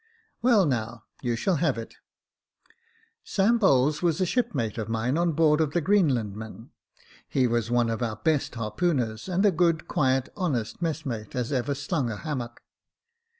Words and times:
"Well, 0.41 0.65
now 0.65 1.03
you 1.21 1.35
shall 1.35 1.57
have 1.57 1.77
it. 1.77 1.97
Sam 3.23 3.59
Bowles 3.59 4.01
was 4.01 4.19
a 4.19 4.25
shipmate 4.25 4.79
of 4.79 4.89
mine 4.89 5.15
on 5.15 5.33
board 5.33 5.61
of 5.61 5.73
the 5.73 5.81
Greenlandman; 5.81 6.71
he 7.29 7.45
was 7.45 7.69
one 7.69 7.91
of 7.91 8.01
our 8.01 8.15
best 8.15 8.55
harpooners, 8.55 9.29
and 9.29 9.45
a 9.45 9.51
good 9.51 9.87
quiet, 9.87 10.29
honest 10.35 10.81
messmate, 10.81 11.35
as 11.35 11.51
ever 11.53 11.75
slung 11.75 12.09
a 12.09 12.17
hammock. 12.17 12.63